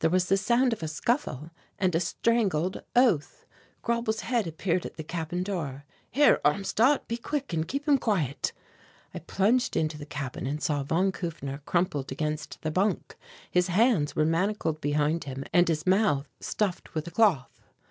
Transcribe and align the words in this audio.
There 0.00 0.10
was 0.10 0.26
the 0.26 0.36
sound 0.36 0.74
of 0.74 0.82
a 0.82 0.88
scuffle 0.88 1.50
and 1.78 1.94
a 1.94 1.98
strangled 2.00 2.82
oath. 2.94 3.46
Grauble's 3.82 4.20
head 4.20 4.46
appeared 4.46 4.84
at 4.84 4.98
the 4.98 5.02
cabin 5.02 5.42
door. 5.42 5.86
"Here, 6.10 6.38
Armstadt; 6.44 7.08
be 7.08 7.16
quick, 7.16 7.54
and 7.54 7.66
keep 7.66 7.88
him 7.88 7.96
quiet." 7.96 8.52
I 9.14 9.20
plunged 9.20 9.74
into 9.74 9.96
the 9.96 10.04
cabin 10.04 10.46
and 10.46 10.62
saw 10.62 10.82
von 10.82 11.12
Kufner 11.12 11.64
crumpled 11.64 12.12
against 12.12 12.60
the 12.60 12.70
bunk; 12.70 13.16
his 13.50 13.68
hands 13.68 14.14
were 14.14 14.26
manacled 14.26 14.82
behind 14.82 15.24
him 15.24 15.44
and 15.50 15.66
his 15.66 15.86
mouth 15.86 16.28
stuffed 16.40 16.94
with 16.94 17.06
a 17.06 17.10
cloth. 17.10 17.62